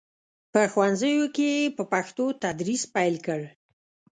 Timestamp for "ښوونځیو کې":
0.71-1.47